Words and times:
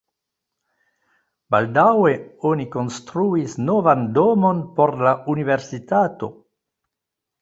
Baldaŭe 1.55 2.13
oni 2.51 2.65
konstruis 2.77 3.53
novan 3.69 4.07
domon 4.19 4.63
por 4.81 4.95
la 5.09 5.13
universitato. 5.35 6.35